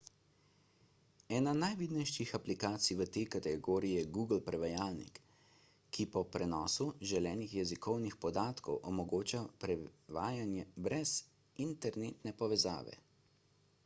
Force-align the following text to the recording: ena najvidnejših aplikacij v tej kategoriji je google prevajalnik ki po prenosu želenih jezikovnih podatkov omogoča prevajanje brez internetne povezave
ena 1.39 1.51
najvidnejših 1.63 2.31
aplikacij 2.37 2.95
v 3.01 3.05
tej 3.17 3.25
kategoriji 3.35 3.97
je 3.99 4.07
google 4.15 4.39
prevajalnik 4.47 5.19
ki 5.97 6.07
po 6.17 6.23
prenosu 6.37 6.87
želenih 7.13 7.55
jezikovnih 7.59 8.17
podatkov 8.27 8.81
omogoča 8.95 9.43
prevajanje 9.67 10.65
brez 10.89 11.13
internetne 11.71 12.37
povezave 12.45 13.01